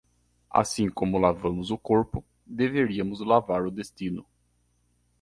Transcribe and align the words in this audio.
Assim 0.49 0.89
como 0.89 1.19
lavamos 1.19 1.69
o 1.69 1.77
corpo 1.77 2.25
deveríamos 2.43 3.19
lavar 3.19 3.63
o 3.63 3.69
destino 3.69 4.25